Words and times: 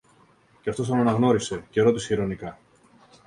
Και 0.61 0.69
αυτός 0.69 0.87
τον 0.87 0.99
αναγνώρισε, 0.99 1.63
και 1.69 1.81
ρώτησε 1.81 2.13
ειρωνικά 2.13 2.57